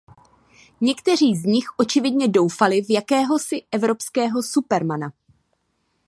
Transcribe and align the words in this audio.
Někteří 0.81 1.35
z 1.35 1.43
nich 1.45 1.65
očividně 1.77 2.27
doufali 2.27 2.81
v 2.81 2.89
jakéhosi 2.91 3.61
evropského 3.71 4.43
supermana. 4.43 5.13